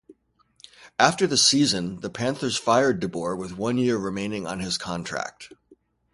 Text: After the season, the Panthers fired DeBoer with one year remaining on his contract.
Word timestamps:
After 0.97 1.27
the 1.27 1.37
season, 1.37 1.99
the 1.99 2.09
Panthers 2.09 2.57
fired 2.57 2.99
DeBoer 2.99 3.37
with 3.37 3.51
one 3.57 3.77
year 3.77 3.97
remaining 3.97 4.47
on 4.47 4.59
his 4.59 4.75
contract. 4.79 5.53